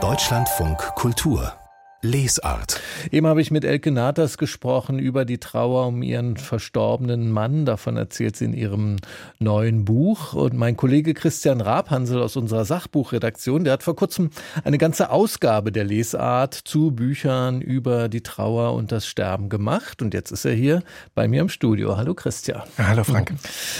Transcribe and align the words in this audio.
Deutschlandfunk 0.00 0.78
Kultur 0.94 1.52
Lesart. 2.00 2.80
Eben 3.10 3.26
habe 3.26 3.40
ich 3.40 3.50
mit 3.50 3.64
Elke 3.64 3.90
Natas 3.90 4.38
gesprochen 4.38 5.00
über 5.00 5.24
die 5.24 5.38
Trauer 5.38 5.88
um 5.88 6.02
ihren 6.02 6.36
verstorbenen 6.36 7.32
Mann. 7.32 7.64
Davon 7.64 7.96
erzählt 7.96 8.36
sie 8.36 8.44
in 8.44 8.52
ihrem 8.52 8.96
neuen 9.40 9.84
Buch. 9.84 10.32
Und 10.32 10.54
mein 10.54 10.76
Kollege 10.76 11.12
Christian 11.12 11.60
Rabhansel 11.60 12.22
aus 12.22 12.36
unserer 12.36 12.64
Sachbuchredaktion, 12.64 13.64
der 13.64 13.72
hat 13.72 13.82
vor 13.82 13.96
kurzem 13.96 14.30
eine 14.62 14.78
ganze 14.78 15.10
Ausgabe 15.10 15.72
der 15.72 15.82
Lesart 15.82 16.54
zu 16.54 16.92
Büchern 16.92 17.60
über 17.60 18.08
die 18.08 18.22
Trauer 18.22 18.74
und 18.74 18.92
das 18.92 19.04
Sterben 19.04 19.48
gemacht. 19.48 20.00
Und 20.00 20.14
jetzt 20.14 20.30
ist 20.30 20.44
er 20.44 20.54
hier 20.54 20.84
bei 21.16 21.26
mir 21.26 21.40
im 21.40 21.48
Studio. 21.48 21.96
Hallo 21.96 22.14
Christian. 22.14 22.62
hallo 22.78 23.02
Frank. 23.02 23.34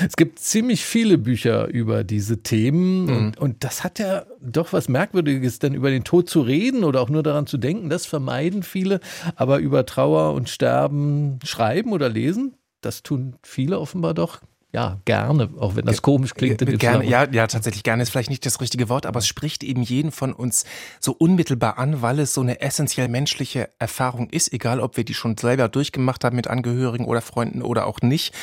Es 0.05 0.16
gibt 0.16 0.41
ziemlich 0.41 0.84
viele 0.84 1.19
Bücher 1.19 1.69
über 1.69 2.02
diese 2.02 2.42
Themen. 2.42 3.05
Mhm. 3.05 3.16
Und, 3.16 3.38
und 3.38 3.64
das 3.64 3.84
hat 3.84 4.00
ja 4.00 4.24
doch 4.41 4.73
was 4.73 4.89
Merkwürdiges, 4.89 5.59
denn 5.59 5.75
über 5.75 5.91
den 5.91 6.05
Tod 6.05 6.28
zu 6.28 6.41
reden 6.41 6.84
oder 6.84 7.01
auch 7.01 7.09
nur 7.09 7.23
daran 7.23 7.46
zu 7.46 7.59
denken, 7.59 7.91
das 7.91 8.06
vermeiden 8.06 8.62
viele, 8.62 9.01
aber 9.37 9.59
über 9.59 9.87
Trauer 9.87 10.34
und 10.34 10.48
Sterben 10.48 11.38
schreiben 11.45 11.92
oder 11.92 12.09
lesen, 12.09 12.55
das 12.80 13.02
tun 13.02 13.37
viele 13.43 13.79
offenbar 13.79 14.15
doch 14.15 14.41
ja, 14.70 15.01
gerne, 15.06 15.48
auch 15.59 15.77
wenn 15.77 15.87
das 15.87 16.02
komisch 16.02 16.34
klingt. 16.34 16.59
Gerne, 16.79 17.05
ja, 17.06 17.27
ja, 17.30 17.46
tatsächlich 17.46 17.82
gerne 17.82 18.02
ist 18.02 18.10
vielleicht 18.10 18.29
nicht 18.29 18.45
das 18.45 18.60
richtige 18.60 18.91
Wort, 18.91 19.06
aber 19.06 19.19
es 19.19 19.27
spricht 19.27 19.65
eben 19.65 19.80
jeden 19.80 20.12
von 20.12 20.34
uns 20.34 20.66
so 21.01 21.12
unmittelbar 21.12 21.79
an, 21.79 22.02
weil 22.02 22.18
es 22.18 22.34
so 22.34 22.43
eine 22.43 22.60
essentiell 22.60 23.09
menschliche 23.09 23.70
Erfahrung 23.79 24.29
ist, 24.29 24.52
egal 24.52 24.80
ob 24.80 24.98
wir 24.98 25.05
die 25.05 25.15
schon 25.15 25.38
selber 25.38 25.68
durchgemacht 25.68 26.23
haben 26.23 26.37
mit 26.37 26.48
Angehörigen 26.48 27.07
oder 27.07 27.23
Freunden 27.23 27.62
oder 27.62 27.87
auch 27.87 28.02
nicht. 28.02 28.34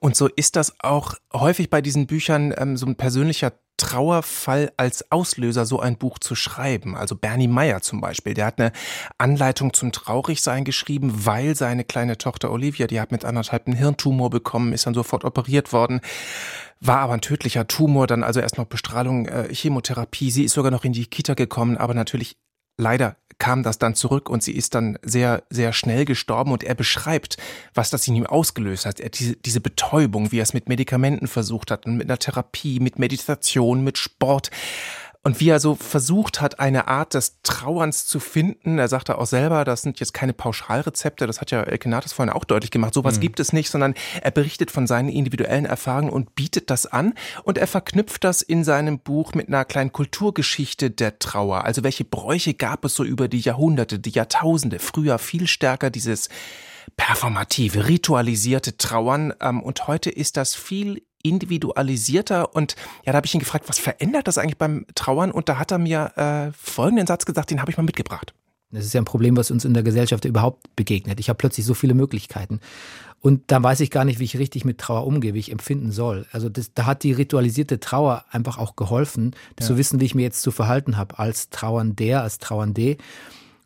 Und 0.00 0.16
so 0.16 0.28
ist 0.28 0.56
das 0.56 0.74
auch 0.80 1.16
häufig 1.34 1.68
bei 1.68 1.82
diesen 1.82 2.06
Büchern 2.06 2.54
ähm, 2.56 2.78
so 2.78 2.86
ein 2.86 2.96
persönlicher 2.96 3.52
Trauerfall 3.84 4.72
als 4.78 5.12
Auslöser, 5.12 5.66
so 5.66 5.78
ein 5.78 5.98
Buch 5.98 6.18
zu 6.18 6.34
schreiben. 6.34 6.96
Also 6.96 7.16
Bernie 7.16 7.48
Meyer 7.48 7.82
zum 7.82 8.00
Beispiel, 8.00 8.32
der 8.32 8.46
hat 8.46 8.58
eine 8.58 8.72
Anleitung 9.18 9.74
zum 9.74 9.92
Traurigsein 9.92 10.64
geschrieben, 10.64 11.26
weil 11.26 11.54
seine 11.54 11.84
kleine 11.84 12.16
Tochter 12.16 12.50
Olivia, 12.50 12.86
die 12.86 12.98
hat 12.98 13.12
mit 13.12 13.26
anderthalb 13.26 13.66
einen 13.66 13.76
Hirntumor 13.76 14.30
bekommen, 14.30 14.72
ist 14.72 14.86
dann 14.86 14.94
sofort 14.94 15.26
operiert 15.26 15.74
worden, 15.74 16.00
war 16.80 17.00
aber 17.00 17.12
ein 17.12 17.20
tödlicher 17.20 17.68
Tumor, 17.68 18.06
dann 18.06 18.24
also 18.24 18.40
erst 18.40 18.56
noch 18.56 18.64
Bestrahlung, 18.64 19.26
äh, 19.26 19.54
Chemotherapie. 19.54 20.30
Sie 20.30 20.44
ist 20.44 20.54
sogar 20.54 20.70
noch 20.70 20.84
in 20.84 20.94
die 20.94 21.04
Kita 21.04 21.34
gekommen, 21.34 21.76
aber 21.76 21.92
natürlich 21.92 22.38
leider 22.76 23.16
kam 23.38 23.62
das 23.62 23.78
dann 23.78 23.94
zurück 23.94 24.30
und 24.30 24.42
sie 24.42 24.52
ist 24.52 24.74
dann 24.74 24.98
sehr, 25.02 25.42
sehr 25.50 25.72
schnell 25.72 26.04
gestorben 26.04 26.52
und 26.52 26.62
er 26.62 26.74
beschreibt, 26.74 27.36
was 27.74 27.90
das 27.90 28.06
in 28.06 28.14
ihm 28.14 28.26
ausgelöst 28.26 28.86
hat. 28.86 29.00
Er, 29.00 29.10
diese, 29.10 29.36
diese 29.36 29.60
Betäubung, 29.60 30.32
wie 30.32 30.38
er 30.38 30.44
es 30.44 30.54
mit 30.54 30.68
Medikamenten 30.68 31.26
versucht 31.26 31.70
hat, 31.70 31.86
mit 31.86 32.08
einer 32.08 32.18
Therapie, 32.18 32.80
mit 32.80 32.98
Meditation, 32.98 33.82
mit 33.82 33.98
Sport. 33.98 34.50
Und 35.26 35.40
wie 35.40 35.48
er 35.48 35.58
so 35.58 35.74
versucht 35.74 36.42
hat, 36.42 36.60
eine 36.60 36.86
Art 36.86 37.14
des 37.14 37.40
Trauerns 37.42 38.04
zu 38.06 38.20
finden. 38.20 38.78
Er 38.78 38.88
sagte 38.88 39.16
auch 39.16 39.24
selber, 39.24 39.64
das 39.64 39.80
sind 39.80 39.98
jetzt 39.98 40.12
keine 40.12 40.34
Pauschalrezepte, 40.34 41.26
das 41.26 41.40
hat 41.40 41.50
ja 41.50 41.62
Elkenatis 41.62 42.12
vorhin 42.12 42.32
auch 42.32 42.44
deutlich 42.44 42.70
gemacht. 42.70 42.92
Sowas 42.92 43.16
mhm. 43.16 43.20
gibt 43.22 43.40
es 43.40 43.54
nicht, 43.54 43.70
sondern 43.70 43.94
er 44.20 44.30
berichtet 44.30 44.70
von 44.70 44.86
seinen 44.86 45.08
individuellen 45.08 45.64
Erfahrungen 45.64 46.10
und 46.10 46.34
bietet 46.34 46.68
das 46.68 46.84
an. 46.84 47.14
Und 47.42 47.56
er 47.56 47.66
verknüpft 47.66 48.22
das 48.22 48.42
in 48.42 48.64
seinem 48.64 48.98
Buch 48.98 49.32
mit 49.32 49.48
einer 49.48 49.64
kleinen 49.64 49.92
Kulturgeschichte 49.92 50.90
der 50.90 51.18
Trauer. 51.18 51.64
Also 51.64 51.82
welche 51.82 52.04
Bräuche 52.04 52.52
gab 52.52 52.84
es 52.84 52.94
so 52.94 53.02
über 53.02 53.26
die 53.26 53.40
Jahrhunderte, 53.40 53.98
die 53.98 54.10
Jahrtausende, 54.10 54.78
früher 54.78 55.18
viel 55.18 55.46
stärker 55.46 55.88
dieses 55.88 56.28
performative, 56.98 57.88
ritualisierte 57.88 58.76
Trauern. 58.76 59.32
Ähm, 59.40 59.62
und 59.62 59.86
heute 59.86 60.10
ist 60.10 60.36
das 60.36 60.54
viel 60.54 61.02
individualisierter. 61.24 62.54
Und 62.54 62.76
ja, 63.04 63.12
da 63.12 63.16
habe 63.16 63.26
ich 63.26 63.34
ihn 63.34 63.40
gefragt, 63.40 63.68
was 63.68 63.80
verändert 63.80 64.28
das 64.28 64.38
eigentlich 64.38 64.58
beim 64.58 64.86
Trauern? 64.94 65.32
Und 65.32 65.48
da 65.48 65.58
hat 65.58 65.72
er 65.72 65.78
mir 65.78 66.12
äh, 66.16 66.52
folgenden 66.52 67.08
Satz 67.08 67.24
gesagt, 67.24 67.50
den 67.50 67.60
habe 67.60 67.70
ich 67.70 67.76
mal 67.76 67.82
mitgebracht. 67.82 68.32
Das 68.70 68.84
ist 68.84 68.92
ja 68.92 69.00
ein 69.00 69.06
Problem, 69.06 69.36
was 69.36 69.50
uns 69.50 69.64
in 69.64 69.72
der 69.72 69.82
Gesellschaft 69.82 70.24
überhaupt 70.24 70.74
begegnet. 70.76 71.20
Ich 71.20 71.28
habe 71.28 71.36
plötzlich 71.36 71.64
so 71.64 71.74
viele 71.74 71.94
Möglichkeiten. 71.94 72.60
Und 73.20 73.42
da 73.46 73.62
weiß 73.62 73.80
ich 73.80 73.90
gar 73.90 74.04
nicht, 74.04 74.18
wie 74.18 74.24
ich 74.24 74.36
richtig 74.36 74.64
mit 74.64 74.78
Trauer 74.78 75.06
umgehe, 75.06 75.32
wie 75.32 75.38
ich 75.38 75.50
empfinden 75.50 75.92
soll. 75.92 76.26
Also 76.32 76.48
das, 76.48 76.74
da 76.74 76.84
hat 76.84 77.04
die 77.04 77.12
ritualisierte 77.12 77.80
Trauer 77.80 78.24
einfach 78.30 78.58
auch 78.58 78.76
geholfen, 78.76 79.34
ja. 79.58 79.66
zu 79.66 79.78
wissen, 79.78 80.00
wie 80.00 80.04
ich 80.04 80.14
mir 80.14 80.22
jetzt 80.22 80.42
zu 80.42 80.50
verhalten 80.50 80.96
habe 80.96 81.18
als 81.18 81.48
Trauernder, 81.48 82.22
als 82.22 82.38
Trauernde. 82.38 82.96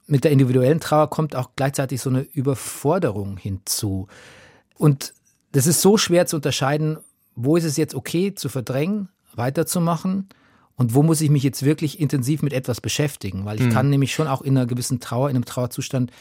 Mit 0.07 0.25
der 0.25 0.31
individuellen 0.31 0.79
Trauer 0.79 1.11
kommt 1.11 1.35
auch 1.35 1.51
gleichzeitig 1.57 2.01
so 2.01 2.11
eine 2.11 2.21
Überforderung 2.21 3.37
hinzu. 3.37 4.07
Und 4.77 5.15
das 5.53 5.67
ist 5.67 5.81
so 5.81 5.97
schwer 5.97 6.27
zu 6.27 6.37
unterscheiden, 6.37 6.99
wo 7.39 7.57
ist 7.57 7.65
es 7.65 7.77
jetzt 7.77 7.95
okay 7.95 8.35
zu 8.35 8.49
verdrängen, 8.49 9.09
weiterzumachen? 9.35 10.29
Und 10.75 10.95
wo 10.95 11.03
muss 11.03 11.21
ich 11.21 11.31
mich 11.31 11.43
jetzt 11.43 11.65
wirklich 11.65 11.99
intensiv 11.99 12.43
mit 12.43 12.53
etwas 12.53 12.81
beschäftigen, 12.81 13.45
weil 13.45 13.61
ich 13.61 13.67
mhm. 13.67 13.73
kann 13.73 13.91
nämlich 13.91 14.13
schon 14.13 14.29
auch 14.29 14.43
in 14.43 14.57
einer 14.57 14.67
gewissen 14.67 15.01
Trauer, 15.01 15.31
in 15.31 15.37
einem 15.37 15.45
Trauerzustand 15.45 16.13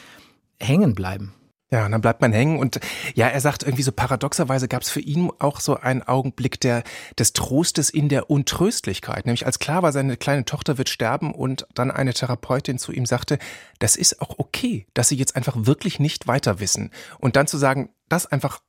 hängen 0.59 0.95
bleiben. 0.95 1.33
Ja, 1.69 1.85
und 1.85 1.91
dann 1.91 2.01
bleibt 2.01 2.21
man 2.21 2.31
hängen. 2.31 2.59
Und 2.59 2.79
ja, 3.13 3.27
er 3.27 3.41
sagt 3.41 3.63
irgendwie 3.63 3.83
so 3.83 3.91
paradoxerweise 3.91 4.67
gab 4.67 4.83
es 4.83 4.89
für 4.89 5.01
ihn 5.01 5.29
auch 5.39 5.59
so 5.59 5.75
einen 5.75 6.01
Augenblick 6.01 6.61
der 6.61 6.83
des 7.19 7.33
Trostes 7.33 7.89
in 7.89 8.09
der 8.09 8.29
Untröstlichkeit, 8.29 9.25
nämlich 9.25 9.45
als 9.45 9.59
klar 9.59 9.83
war, 9.83 9.91
seine 9.91 10.17
kleine 10.17 10.45
Tochter 10.45 10.77
wird 10.77 10.87
sterben 10.87 11.33
und 11.33 11.67
dann 11.73 11.91
eine 11.91 12.13
Therapeutin 12.13 12.77
zu 12.77 12.93
ihm 12.93 13.05
sagte, 13.05 13.37
das 13.79 13.95
ist 13.95 14.21
auch 14.21 14.35
okay, 14.37 14.87
dass 14.93 15.09
sie 15.09 15.17
jetzt 15.17 15.35
einfach 15.35 15.55
wirklich 15.57 15.99
nicht 15.99 16.27
weiter 16.27 16.59
wissen. 16.59 16.91
Und 17.19 17.35
dann 17.35 17.47
zu 17.47 17.57
sagen, 17.57 17.89
das 18.07 18.27
einfach 18.27 18.61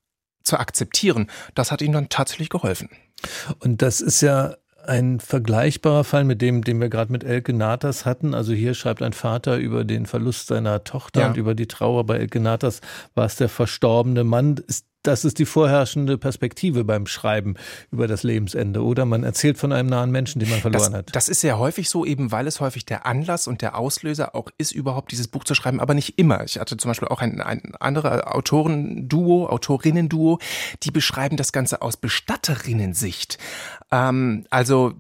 zu 0.49 0.59
akzeptieren, 0.59 1.29
das 1.55 1.71
hat 1.71 1.83
ihm 1.83 1.93
dann 1.93 2.09
tatsächlich 2.09 2.49
geholfen. 2.49 2.89
Und 3.61 3.83
das 3.83 4.01
ist 4.01 4.21
ja 4.21 4.57
ein 4.89 5.21
vergleichbarer 5.21 6.03
Fall 6.03 6.25
mit 6.25 6.41
dem, 6.41 6.65
den 6.65 6.81
wir 6.81 6.89
gerade 6.89 7.13
mit 7.13 7.23
Elke 7.23 7.53
Natas 7.53 8.07
hatten. 8.07 8.35
Also 8.35 8.55
hier 8.55 8.73
schreibt 8.73 9.03
ein 9.03 9.13
Vater 9.13 9.59
über 9.59 9.85
den 9.85 10.07
Verlust 10.07 10.49
seiner 10.49 10.83
Tochter 10.83 11.21
ja. 11.21 11.29
und 11.29 11.37
über 11.37 11.55
die 11.55 11.69
Trauer. 11.69 12.05
Bei 12.05 12.17
Elke 12.17 12.41
Natas 12.41 12.81
war 13.15 13.27
es 13.27 13.37
der 13.37 13.51
verstorbene 13.51 14.25
Mann. 14.25 14.57
Ist 14.67 14.87
das 15.03 15.25
ist 15.25 15.39
die 15.39 15.47
vorherrschende 15.47 16.19
Perspektive 16.19 16.85
beim 16.85 17.07
Schreiben 17.07 17.55
über 17.91 18.09
das 18.09 18.23
Lebensende, 18.25 18.83
oder? 18.83 19.05
Man 19.05 19.25
erzählt 19.25 19.57
von 19.57 19.73
einem 19.73 19.89
nahen 19.89 20.11
Menschen, 20.11 20.41
den 20.41 20.51
man 20.51 20.61
verloren 20.61 20.93
das, 20.93 20.99
hat. 20.99 21.17
Das 21.17 21.29
ist 21.29 21.41
sehr 21.41 21.59
häufig 21.59 21.89
so, 21.89 22.05
eben 22.05 22.33
weil 22.33 22.47
es 22.47 22.61
häufig 22.61 22.85
der 22.85 23.07
Anlass 23.07 23.47
und 23.47 23.63
der 23.63 23.77
Auslöser 23.77 24.35
auch 24.35 24.51
ist, 24.59 24.73
überhaupt 24.73 25.13
dieses 25.13 25.29
Buch 25.29 25.45
zu 25.45 25.55
schreiben, 25.55 25.81
aber 25.81 25.95
nicht 25.95 26.19
immer. 26.19 26.45
Ich 26.45 26.59
hatte 26.59 26.77
zum 26.77 26.91
Beispiel 26.91 27.09
auch 27.09 27.21
ein, 27.21 27.41
ein 27.41 27.75
anderes 27.79 28.23
Autorenduo, 28.25 29.47
Autorinnen-Duo, 29.49 30.39
die 30.83 30.91
beschreiben 30.91 31.37
das 31.37 31.53
Ganze 31.53 31.81
aus 31.81 31.97
Bestatterinnensicht. 31.97 33.39
Ähm, 33.91 34.47
also 34.51 34.95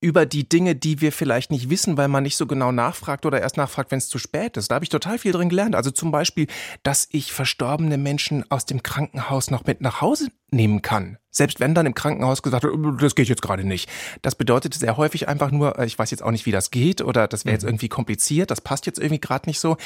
über 0.00 0.26
die 0.26 0.48
Dinge, 0.48 0.74
die 0.74 1.00
wir 1.00 1.12
vielleicht 1.12 1.50
nicht 1.50 1.68
wissen, 1.68 1.96
weil 1.96 2.08
man 2.08 2.22
nicht 2.22 2.36
so 2.36 2.46
genau 2.46 2.72
nachfragt 2.72 3.26
oder 3.26 3.40
erst 3.40 3.56
nachfragt, 3.56 3.90
wenn 3.90 3.98
es 3.98 4.08
zu 4.08 4.18
spät 4.18 4.56
ist. 4.56 4.70
Da 4.70 4.76
habe 4.76 4.84
ich 4.84 4.88
total 4.88 5.18
viel 5.18 5.32
drin 5.32 5.48
gelernt. 5.48 5.74
Also 5.74 5.90
zum 5.90 6.10
Beispiel, 6.10 6.46
dass 6.82 7.08
ich 7.10 7.32
verstorbene 7.32 7.98
Menschen 7.98 8.50
aus 8.50 8.66
dem 8.66 8.82
Krankenhaus 8.82 9.50
noch 9.50 9.64
mit 9.64 9.80
nach 9.80 10.00
Hause 10.00 10.28
nehmen 10.50 10.82
kann. 10.82 11.18
Selbst 11.36 11.60
wenn 11.60 11.74
dann 11.74 11.84
im 11.84 11.94
Krankenhaus 11.94 12.42
gesagt 12.42 12.62
wird, 12.62 12.74
oh, 12.74 12.92
das 12.92 13.14
geht 13.14 13.28
jetzt 13.28 13.42
gerade 13.42 13.62
nicht. 13.62 13.90
Das 14.22 14.34
bedeutet 14.34 14.72
sehr 14.72 14.96
häufig 14.96 15.28
einfach 15.28 15.50
nur, 15.50 15.78
äh, 15.78 15.84
ich 15.84 15.98
weiß 15.98 16.10
jetzt 16.10 16.22
auch 16.22 16.30
nicht, 16.30 16.46
wie 16.46 16.50
das 16.50 16.70
geht 16.70 17.02
oder 17.02 17.28
das 17.28 17.44
wäre 17.44 17.52
jetzt 17.52 17.64
mhm. 17.64 17.70
irgendwie 17.70 17.88
kompliziert, 17.88 18.50
das 18.50 18.62
passt 18.62 18.86
jetzt 18.86 18.98
irgendwie 18.98 19.20
gerade 19.20 19.46
nicht 19.46 19.60
so. 19.60 19.76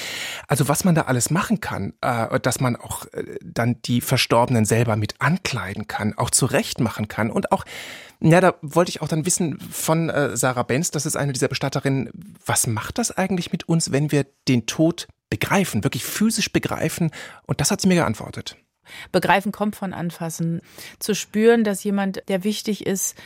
Also 0.47 0.69
was 0.69 0.85
man 0.85 0.95
da 0.95 1.03
alles 1.03 1.31
machen 1.31 1.61
kann, 1.61 1.93
äh, 2.03 2.39
dass 2.39 2.61
man 2.61 2.77
auch 2.77 3.07
äh, 3.07 3.37
dann 3.43 3.83
die 3.85 4.01
Verstorbenen 4.01 4.65
selber 4.65 4.95
mit 4.95 5.15
ankleiden 5.19 5.89
kann, 5.89 6.17
auch 6.17 6.31
zurecht 6.31 6.79
machen 6.79 7.09
kann 7.09 7.31
und 7.31 7.51
auch, 7.51 7.65
ja, 8.21 8.41
da 8.41 8.55
wollte 8.63 8.91
ich 8.91 9.03
auch 9.03 9.09
dann 9.09 9.25
wissen 9.25 9.59
von 9.59 10.13
Sarah 10.35 10.63
Benz, 10.63 10.91
das 10.91 11.07
ist 11.07 11.17
eine 11.17 11.33
dieser 11.33 11.49
Bestatterinnen, 11.49 12.11
was 12.45 12.67
macht 12.67 12.99
das 12.99 13.17
eigentlich 13.17 13.51
mit 13.51 13.67
uns, 13.67 13.93
wenn 13.93 14.13
wir 14.13 14.27
den 14.47 14.67
Tod 14.67 15.09
begreifen, 15.31 15.85
wirklich 15.85 16.05
physisch 16.05 16.53
begreifen? 16.53 17.13
Und 17.47 17.63
das 17.63 17.71
hat 17.71 17.81
sie 17.81 17.89
mir 17.89 17.95
geantwortet. 17.95 18.57
Begreifen 19.13 19.53
kommt 19.53 19.77
von 19.77 19.93
Anfassen. 19.93 20.61
Zu 20.99 21.15
spüren, 21.15 21.65
dass 21.65 21.85
jemand, 21.85 22.23
der 22.29 22.45
wichtig 22.45 22.87
ist, 22.87 23.17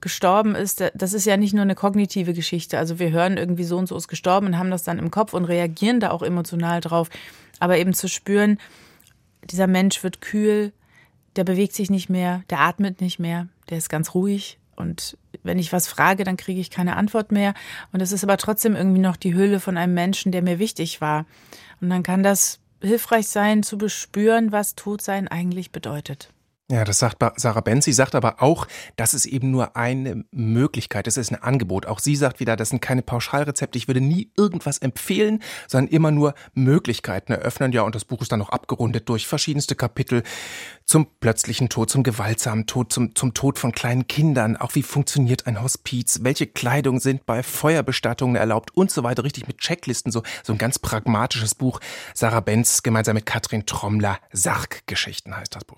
gestorben 0.00 0.54
ist, 0.54 0.84
das 0.94 1.14
ist 1.14 1.24
ja 1.24 1.38
nicht 1.38 1.54
nur 1.54 1.62
eine 1.62 1.74
kognitive 1.74 2.34
Geschichte. 2.34 2.78
Also 2.78 2.98
wir 2.98 3.10
hören 3.10 3.38
irgendwie 3.38 3.64
so 3.64 3.78
und 3.78 3.88
so 3.88 3.96
ist 3.96 4.08
gestorben 4.08 4.48
und 4.48 4.58
haben 4.58 4.70
das 4.70 4.82
dann 4.82 4.98
im 4.98 5.10
Kopf 5.10 5.32
und 5.32 5.46
reagieren 5.46 5.98
da 5.98 6.10
auch 6.10 6.22
emotional 6.22 6.80
drauf. 6.82 7.08
Aber 7.58 7.78
eben 7.78 7.94
zu 7.94 8.08
spüren, 8.08 8.58
dieser 9.44 9.66
Mensch 9.66 10.02
wird 10.02 10.20
kühl, 10.20 10.72
der 11.36 11.44
bewegt 11.44 11.72
sich 11.72 11.90
nicht 11.90 12.10
mehr, 12.10 12.42
der 12.50 12.60
atmet 12.60 13.00
nicht 13.00 13.18
mehr, 13.18 13.48
der 13.70 13.78
ist 13.78 13.88
ganz 13.88 14.14
ruhig. 14.14 14.58
Und 14.76 15.16
wenn 15.42 15.58
ich 15.58 15.72
was 15.72 15.88
frage, 15.88 16.24
dann 16.24 16.36
kriege 16.36 16.60
ich 16.60 16.70
keine 16.70 16.96
Antwort 16.96 17.32
mehr. 17.32 17.54
Und 17.92 18.02
es 18.02 18.12
ist 18.12 18.24
aber 18.24 18.36
trotzdem 18.36 18.76
irgendwie 18.76 19.00
noch 19.00 19.16
die 19.16 19.34
Hülle 19.34 19.60
von 19.60 19.76
einem 19.76 19.94
Menschen, 19.94 20.32
der 20.32 20.42
mir 20.42 20.58
wichtig 20.58 21.00
war. 21.00 21.26
Und 21.80 21.90
dann 21.90 22.02
kann 22.02 22.22
das 22.22 22.60
hilfreich 22.84 23.28
sein, 23.28 23.62
zu 23.62 23.78
bespüren, 23.78 24.52
was 24.52 24.74
Todsein 24.74 25.28
eigentlich 25.28 25.72
bedeutet. 25.72 26.30
Ja, 26.70 26.82
das 26.84 26.98
sagt 26.98 27.22
Sarah 27.36 27.60
Benz. 27.60 27.84
Sie 27.84 27.92
sagt 27.92 28.14
aber 28.14 28.40
auch, 28.40 28.66
das 28.96 29.12
ist 29.12 29.26
eben 29.26 29.50
nur 29.50 29.76
eine 29.76 30.24
Möglichkeit. 30.30 31.06
Das 31.06 31.18
ist 31.18 31.30
ein 31.30 31.42
Angebot. 31.42 31.84
Auch 31.84 31.98
sie 31.98 32.16
sagt 32.16 32.40
wieder, 32.40 32.56
das 32.56 32.70
sind 32.70 32.80
keine 32.80 33.02
Pauschalrezepte. 33.02 33.76
Ich 33.76 33.86
würde 33.86 34.00
nie 34.00 34.30
irgendwas 34.34 34.78
empfehlen, 34.78 35.42
sondern 35.68 35.92
immer 35.92 36.10
nur 36.10 36.32
Möglichkeiten 36.54 37.32
eröffnen. 37.32 37.72
Ja, 37.72 37.82
und 37.82 37.94
das 37.94 38.06
Buch 38.06 38.22
ist 38.22 38.32
dann 38.32 38.38
noch 38.38 38.48
abgerundet 38.48 39.10
durch 39.10 39.26
verschiedenste 39.26 39.74
Kapitel 39.74 40.22
zum 40.86 41.06
plötzlichen 41.20 41.68
Tod, 41.68 41.90
zum 41.90 42.02
gewaltsamen 42.02 42.64
Tod, 42.64 42.94
zum, 42.94 43.14
zum 43.14 43.34
Tod 43.34 43.58
von 43.58 43.72
kleinen 43.72 44.08
Kindern. 44.08 44.56
Auch 44.56 44.74
wie 44.74 44.82
funktioniert 44.82 45.46
ein 45.46 45.62
Hospiz? 45.62 46.20
Welche 46.22 46.46
Kleidung 46.46 46.98
sind 46.98 47.26
bei 47.26 47.42
Feuerbestattungen 47.42 48.36
erlaubt 48.36 48.74
und 48.74 48.90
so 48.90 49.02
weiter. 49.02 49.22
Richtig 49.22 49.46
mit 49.46 49.58
Checklisten. 49.58 50.10
So, 50.10 50.22
so 50.42 50.54
ein 50.54 50.58
ganz 50.58 50.78
pragmatisches 50.78 51.54
Buch. 51.54 51.80
Sarah 52.14 52.40
Benz 52.40 52.82
gemeinsam 52.82 53.16
mit 53.16 53.26
Katrin 53.26 53.66
Trommler. 53.66 54.18
Sarggeschichten 54.32 55.36
heißt 55.36 55.54
das 55.54 55.66
Buch. 55.66 55.76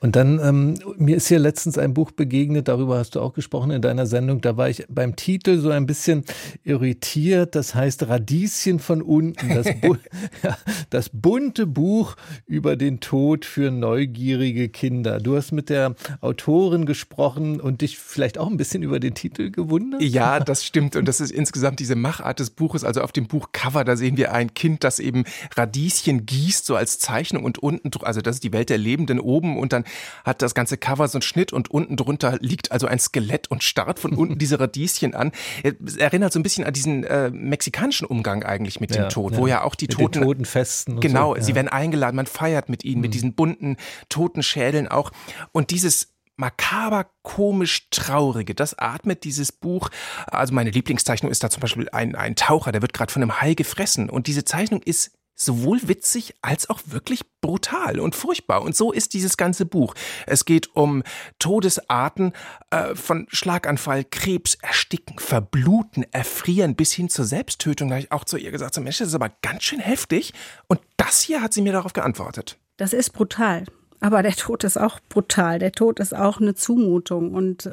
Und 0.00 0.16
dann, 0.16 0.40
ähm, 0.40 0.74
mir 0.96 1.16
ist 1.16 1.28
hier 1.28 1.38
letztens 1.38 1.78
ein 1.78 1.94
Buch 1.94 2.10
begegnet, 2.10 2.68
darüber 2.68 2.98
hast 2.98 3.14
du 3.14 3.20
auch 3.20 3.32
gesprochen 3.32 3.70
in 3.70 3.82
deiner 3.82 4.06
Sendung, 4.06 4.40
da 4.40 4.56
war 4.56 4.68
ich 4.68 4.84
beim 4.88 5.16
Titel 5.16 5.58
so 5.58 5.70
ein 5.70 5.86
bisschen 5.86 6.24
irritiert, 6.64 7.54
das 7.54 7.74
heißt 7.74 8.08
Radieschen 8.08 8.78
von 8.78 9.02
unten, 9.02 9.48
das, 9.48 9.66
bu 9.80 9.96
ja, 10.42 10.56
das 10.90 11.10
bunte 11.12 11.66
Buch 11.66 12.16
über 12.46 12.76
den 12.76 13.00
Tod 13.00 13.44
für 13.44 13.70
neugierige 13.70 14.68
Kinder. 14.68 15.20
Du 15.20 15.36
hast 15.36 15.52
mit 15.52 15.68
der 15.68 15.94
Autorin 16.20 16.86
gesprochen 16.86 17.60
und 17.60 17.80
dich 17.80 17.98
vielleicht 17.98 18.38
auch 18.38 18.48
ein 18.48 18.56
bisschen 18.56 18.82
über 18.82 19.00
den 19.00 19.14
Titel 19.14 19.50
gewundert? 19.50 20.02
Ja, 20.02 20.40
das 20.40 20.64
stimmt. 20.64 20.96
Und 20.96 21.06
das 21.06 21.20
ist 21.20 21.30
insgesamt 21.30 21.80
diese 21.80 21.96
Machart 21.96 22.40
des 22.40 22.50
Buches, 22.50 22.84
also 22.84 23.02
auf 23.02 23.12
dem 23.12 23.26
Buchcover, 23.26 23.84
da 23.84 23.96
sehen 23.96 24.16
wir 24.16 24.32
ein 24.32 24.54
Kind, 24.54 24.84
das 24.84 24.98
eben 24.98 25.24
Radieschen 25.56 26.26
gießt, 26.26 26.64
so 26.64 26.76
als 26.76 26.98
Zeichnung 26.98 27.44
und 27.44 27.58
unten, 27.58 27.90
also 28.02 28.20
das 28.20 28.36
ist 28.36 28.44
die 28.44 28.52
Welt 28.52 28.70
der 28.70 28.78
Lebenden 28.78 29.20
oben 29.20 29.42
oben 29.42 29.58
und 29.72 29.84
dann 29.84 29.92
hat 30.24 30.42
das 30.42 30.54
ganze 30.54 30.76
Cover 30.76 31.08
so 31.08 31.18
einen 31.18 31.22
Schnitt 31.22 31.52
und 31.52 31.70
unten 31.70 31.96
drunter 31.96 32.38
liegt 32.40 32.72
also 32.72 32.86
ein 32.86 32.98
Skelett 32.98 33.50
und 33.50 33.62
starrt 33.62 33.98
von 33.98 34.12
unten 34.12 34.38
diese 34.42 34.60
Radieschen 34.60 35.14
an. 35.14 35.32
Es 35.62 35.96
erinnert 35.96 36.32
so 36.32 36.38
ein 36.38 36.42
bisschen 36.42 36.64
an 36.64 36.72
diesen 36.72 37.04
äh, 37.04 37.30
mexikanischen 37.30 38.06
Umgang 38.06 38.42
eigentlich 38.42 38.80
mit 38.80 38.94
dem 38.94 39.08
Tod, 39.08 39.32
ja. 39.32 39.38
wo 39.38 39.46
ja 39.46 39.62
auch 39.62 39.74
die 39.74 39.86
mit 39.86 39.92
Toten. 39.92 40.20
Den 40.20 40.22
Totenfesten. 40.22 41.00
Genau, 41.00 41.30
so, 41.30 41.36
ja. 41.36 41.42
sie 41.42 41.54
werden 41.54 41.68
eingeladen, 41.68 42.16
man 42.16 42.26
feiert 42.26 42.68
mit 42.68 42.84
ihnen, 42.84 42.96
mhm. 42.96 43.02
mit 43.02 43.14
diesen 43.14 43.34
bunten 43.34 43.76
Totenschädeln 44.08 44.88
auch. 44.88 45.10
Und 45.52 45.70
dieses 45.70 46.12
makaber, 46.36 47.06
komisch, 47.22 47.88
traurige. 47.90 48.54
Das 48.54 48.76
atmet 48.78 49.24
dieses 49.24 49.52
Buch. 49.52 49.90
Also 50.26 50.54
meine 50.54 50.70
Lieblingszeichnung 50.70 51.30
ist 51.30 51.44
da 51.44 51.50
zum 51.50 51.60
Beispiel 51.60 51.88
ein, 51.90 52.14
ein 52.16 52.36
Taucher, 52.36 52.72
der 52.72 52.82
wird 52.82 52.94
gerade 52.94 53.12
von 53.12 53.22
einem 53.22 53.40
Hai 53.40 53.54
gefressen. 53.54 54.10
Und 54.10 54.26
diese 54.26 54.44
Zeichnung 54.44 54.82
ist 54.82 55.12
sowohl 55.44 55.88
witzig 55.88 56.34
als 56.42 56.68
auch 56.70 56.80
wirklich 56.86 57.22
brutal 57.40 58.00
und 58.00 58.14
furchtbar. 58.14 58.62
Und 58.62 58.76
so 58.76 58.92
ist 58.92 59.14
dieses 59.14 59.36
ganze 59.36 59.66
Buch. 59.66 59.94
Es 60.26 60.44
geht 60.44 60.74
um 60.74 61.02
Todesarten 61.38 62.32
äh, 62.70 62.94
von 62.94 63.26
Schlaganfall, 63.30 64.04
Krebs, 64.04 64.54
Ersticken, 64.62 65.18
Verbluten, 65.18 66.04
Erfrieren 66.12 66.76
bis 66.76 66.92
hin 66.92 67.08
zur 67.08 67.24
Selbsttötung. 67.24 67.88
Da 67.88 67.96
habe 67.96 68.04
ich 68.04 68.12
auch 68.12 68.24
zu 68.24 68.36
ihr 68.36 68.50
gesagt, 68.50 68.74
so 68.74 68.80
Mensch, 68.80 68.98
das 68.98 69.08
ist 69.08 69.14
aber 69.14 69.30
ganz 69.42 69.64
schön 69.64 69.80
heftig. 69.80 70.32
Und 70.68 70.80
das 70.96 71.20
hier 71.20 71.42
hat 71.42 71.52
sie 71.52 71.62
mir 71.62 71.72
darauf 71.72 71.92
geantwortet. 71.92 72.58
Das 72.76 72.92
ist 72.92 73.10
brutal. 73.10 73.64
Aber 74.00 74.22
der 74.22 74.32
Tod 74.34 74.64
ist 74.64 74.76
auch 74.76 74.98
brutal. 75.08 75.58
Der 75.58 75.72
Tod 75.72 76.00
ist 76.00 76.14
auch 76.14 76.40
eine 76.40 76.54
Zumutung. 76.54 77.34
Und 77.34 77.70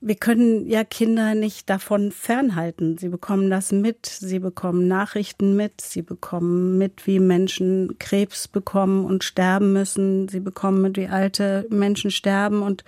wir 0.00 0.14
können 0.14 0.68
ja 0.68 0.84
Kinder 0.84 1.34
nicht 1.34 1.68
davon 1.68 2.12
fernhalten. 2.12 2.98
Sie 2.98 3.08
bekommen 3.08 3.50
das 3.50 3.72
mit, 3.72 4.06
sie 4.06 4.38
bekommen 4.38 4.86
Nachrichten 4.86 5.56
mit, 5.56 5.80
sie 5.80 6.02
bekommen 6.02 6.78
mit, 6.78 7.06
wie 7.06 7.18
Menschen 7.18 7.96
Krebs 7.98 8.46
bekommen 8.46 9.04
und 9.04 9.24
sterben 9.24 9.72
müssen, 9.72 10.28
sie 10.28 10.40
bekommen 10.40 10.82
mit, 10.82 10.96
wie 10.96 11.08
alte 11.08 11.66
Menschen 11.70 12.12
sterben 12.12 12.62
und 12.62 12.84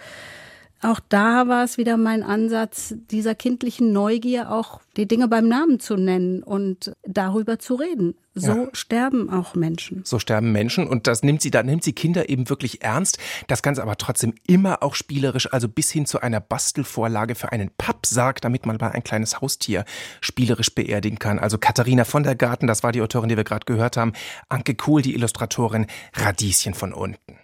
auch 0.82 1.00
da 1.09 1.47
war 1.47 1.62
es 1.62 1.77
wieder 1.77 1.99
mein 1.99 2.23
Ansatz, 2.23 2.94
dieser 3.11 3.35
kindlichen 3.35 3.93
Neugier 3.93 4.50
auch 4.50 4.81
die 4.97 5.06
Dinge 5.06 5.29
beim 5.29 5.47
Namen 5.47 5.79
zu 5.79 5.97
nennen 5.97 6.43
und 6.43 6.93
darüber 7.06 7.59
zu 7.59 7.75
reden. 7.75 8.15
So 8.35 8.53
ja. 8.53 8.69
sterben 8.73 9.29
auch 9.29 9.55
Menschen. 9.55 10.03
So 10.05 10.19
sterben 10.19 10.53
Menschen 10.53 10.87
und 10.87 11.06
das 11.06 11.23
nimmt 11.23 11.43
sie, 11.43 11.50
da 11.50 11.62
nimmt 11.62 11.85
sie 11.85 11.93
Kinder 11.93 12.31
eben 12.31 12.49
wirklich 12.49 12.82
ernst. 12.82 13.19
Das 13.47 13.62
Ganze 13.62 13.82
aber 13.82 13.97
trotzdem 13.97 14.35
immer 14.47 14.82
auch 14.82 14.94
spielerisch, 14.94 15.53
also 15.53 15.69
bis 15.69 15.91
hin 15.91 16.06
zu 16.06 16.21
einer 16.21 16.41
Bastelvorlage 16.41 17.35
für 17.35 17.53
einen 17.53 17.71
Pappsarg, 17.76 18.41
damit 18.41 18.65
man 18.65 18.79
mal 18.81 18.93
ein 18.93 19.05
kleines 19.05 19.43
Haustier 19.43 19.85
spielerisch 20.23 20.75
beerdigen 20.75 21.19
kann. 21.19 21.38
Also 21.38 21.59
Katharina 21.59 22.05
von 22.05 22.23
der 22.23 22.37
Garten, 22.37 22.67
das 22.67 22.83
war 22.83 22.93
die 22.93 23.03
Autorin, 23.03 23.29
die 23.29 23.37
wir 23.37 23.44
gerade 23.44 23.67
gehört 23.67 23.99
haben. 23.99 24.15
Anke 24.49 24.75
Kohl, 24.75 25.03
die 25.03 25.15
Illustratorin, 25.15 25.87
Radieschen 26.15 26.73
von 26.73 26.94
unten. 26.94 27.37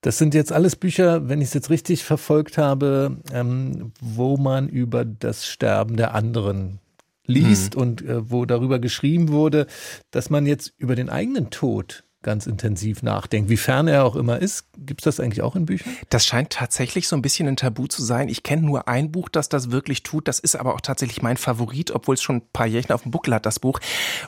Das 0.00 0.18
sind 0.18 0.34
jetzt 0.34 0.52
alles 0.52 0.76
Bücher, 0.76 1.28
wenn 1.28 1.40
ich 1.40 1.48
es 1.48 1.54
jetzt 1.54 1.70
richtig 1.70 2.04
verfolgt 2.04 2.58
habe, 2.58 3.18
ähm, 3.32 3.92
wo 4.00 4.36
man 4.36 4.68
über 4.68 5.04
das 5.04 5.46
Sterben 5.46 5.96
der 5.96 6.14
anderen 6.14 6.80
liest 7.26 7.76
mhm. 7.76 7.82
und 7.82 8.02
äh, 8.02 8.30
wo 8.30 8.44
darüber 8.44 8.78
geschrieben 8.78 9.30
wurde, 9.30 9.66
dass 10.10 10.30
man 10.30 10.46
jetzt 10.46 10.72
über 10.78 10.94
den 10.94 11.08
eigenen 11.08 11.50
Tod 11.50 12.03
ganz 12.24 12.46
intensiv 12.46 13.04
nachdenkt, 13.04 13.48
wie 13.48 13.56
fern 13.56 13.86
er 13.86 14.04
auch 14.04 14.16
immer 14.16 14.40
ist. 14.40 14.64
Gibt 14.76 15.02
es 15.02 15.04
das 15.04 15.20
eigentlich 15.20 15.42
auch 15.42 15.54
in 15.54 15.66
Büchern? 15.66 15.96
Das 16.10 16.26
scheint 16.26 16.50
tatsächlich 16.50 17.06
so 17.06 17.14
ein 17.14 17.22
bisschen 17.22 17.46
ein 17.46 17.56
Tabu 17.56 17.86
zu 17.86 18.02
sein. 18.02 18.28
Ich 18.28 18.42
kenne 18.42 18.62
nur 18.62 18.88
ein 18.88 19.12
Buch, 19.12 19.28
das 19.28 19.48
das 19.48 19.70
wirklich 19.70 20.02
tut. 20.02 20.26
Das 20.26 20.40
ist 20.40 20.56
aber 20.56 20.74
auch 20.74 20.80
tatsächlich 20.80 21.22
mein 21.22 21.36
Favorit, 21.36 21.92
obwohl 21.92 22.14
es 22.14 22.22
schon 22.22 22.36
ein 22.36 22.48
paar 22.52 22.66
Jährchen 22.66 22.92
auf 22.92 23.02
dem 23.02 23.12
Buckel 23.12 23.34
hat, 23.34 23.46
das 23.46 23.60
Buch. 23.60 23.78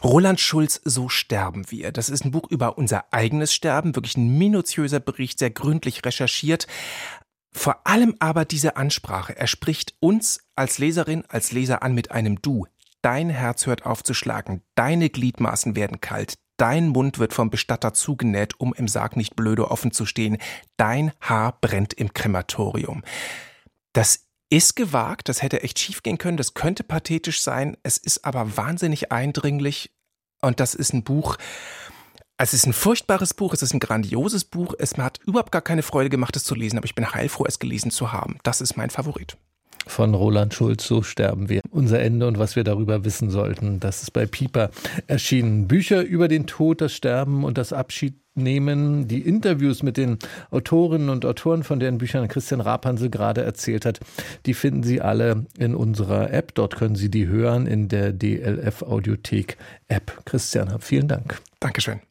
Roland 0.05 0.39
Schulz, 0.39 0.81
So 0.85 1.09
sterben 1.09 1.71
wir. 1.71 1.91
Das 1.91 2.09
ist 2.09 2.25
ein 2.25 2.31
Buch 2.31 2.49
über 2.51 2.79
unser 2.79 3.13
eigenes 3.13 3.53
Sterben, 3.53 3.97
wirklich 3.97 4.17
ein 4.17 4.39
minutiöser 4.39 5.01
Bericht, 5.01 5.41
sehr 5.41 5.51
gründlich 5.51 6.05
recherchiert. 6.05 6.69
Vor 7.51 7.87
allem 7.87 8.15
aber 8.21 8.45
diese 8.45 8.77
Ansprache. 8.77 9.35
Er 9.37 9.47
spricht 9.47 9.95
uns 9.99 10.41
als 10.55 10.79
Leserin, 10.79 11.25
als 11.27 11.53
Leser 11.53 11.83
an 11.83 11.95
mit 11.95 12.11
einem 12.11 12.43
Du. 12.43 12.67
Dein 13.01 13.31
Herz 13.31 13.67
hört 13.67 13.87
auf 13.87 14.03
zu 14.03 14.15
schlagen, 14.15 14.63
deine 14.75 15.09
Gliedmaßen 15.11 15.77
werden 15.77 16.01
kalt, 16.01 16.39
Dein 16.57 16.89
Mund 16.89 17.19
wird 17.19 17.35
vom 17.35 17.51
Bestatter 17.51 17.93
zugenäht, 17.93 18.59
um 18.59 18.73
im 18.75 18.89
Sarg 18.89 19.17
nicht 19.17 19.37
blöde 19.37 19.71
offen 19.71 19.93
zu 19.93 20.07
stehen. 20.07 20.39
Dein 20.77 21.13
Haar 21.21 21.59
brennt 21.61 21.93
im 21.95 22.15
Krematorium. 22.15 23.03
Das 23.93 24.27
ist 24.49 24.77
gewagt, 24.77 25.29
das 25.29 25.43
hätte 25.43 25.63
echt 25.63 25.79
schief 25.79 26.03
gehen 26.03 26.19
können, 26.19 26.37
das 26.37 26.55
könnte 26.55 26.85
pathetisch 26.85 27.43
sein, 27.43 27.77
es 27.83 27.99
ist 27.99 28.25
aber 28.25 28.57
wahnsinnig 28.57 29.11
eindringlich 29.11 29.91
und 30.41 30.61
das 30.61 30.75
ist 30.75 30.93
ein 30.93 31.03
Buch, 31.03 31.37
es 32.39 32.55
ist 32.55 32.67
ein 32.67 32.73
furchtbares 32.73 33.35
Buch, 33.35 33.55
es 33.55 33.63
ist 33.63 33.75
ein 33.75 33.81
grandioses 33.81 34.45
Buch, 34.45 34.75
es 34.79 34.97
hat 34.99 35.19
überhaupt 35.27 35.51
gar 35.51 35.63
keine 35.63 35.83
Freude 35.83 36.11
gemacht, 36.11 36.37
es 36.37 36.45
zu 36.45 36.55
lesen, 36.55 36.77
aber 36.77 36.85
ich 36.85 36.95
bin 36.95 37.13
heilfroh, 37.13 37.45
es 37.47 37.59
gelesen 37.59 37.91
zu 37.91 38.13
haben. 38.13 38.39
Das 38.45 38.61
ist 38.61 38.77
mein 38.77 38.91
Favorit 38.91 39.37
von 39.87 40.15
Roland 40.15 40.55
Schulz, 40.55 40.87
So 40.87 41.03
sterben 41.03 41.49
wir. 41.49 41.61
Unser 41.71 42.01
Ende 42.01 42.27
und 42.27 42.39
was 42.39 42.57
wir 42.57 42.65
darüber 42.65 43.05
wissen 43.05 43.31
sollten. 43.31 43.81
Das 43.81 44.03
ist 44.03 44.13
bei 44.13 44.27
Pieper 44.27 44.71
erschienen. 45.07 45.69
Bücher 45.69 46.03
über 46.03 46.29
den 46.29 46.47
Tod, 46.47 46.81
das 46.81 46.93
Sterben 46.93 47.45
und 47.45 47.57
das 47.57 47.73
Abschiednehmen, 47.73 49.09
die 49.09 49.21
Interviews 49.21 49.83
mit 49.83 49.97
den 49.97 50.19
Autorinnen 50.51 51.09
und 51.09 51.25
Autoren, 51.25 51.63
von 51.63 51.81
deren 51.81 51.99
Büchern 51.99 52.29
Christian 52.29 52.61
Rapansel 52.61 53.11
gerade 53.11 53.43
erzählt 53.43 53.87
hat, 53.87 54.01
die 54.45 54.55
finden 54.55 54.83
Sie 54.83 55.01
alle 55.01 55.47
in 55.59 55.75
unserer 55.75 56.33
App. 56.33 56.55
Dort 56.55 56.77
können 56.77 56.97
Sie 56.97 57.11
die 57.11 57.29
hören 57.29 57.67
in 57.67 57.89
der 57.89 58.13
DLF 58.13 58.83
Audiothek 58.83 59.57
App. 59.89 60.13
Christian, 60.25 60.81
vielen 60.81 61.09
Dank. 61.09 61.41
Dankeschön. 61.61 62.06